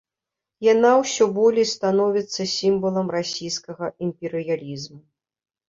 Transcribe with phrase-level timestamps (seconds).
[0.67, 5.03] Яна ўсё болей становіцца сімвалам расійскага імперыялізму.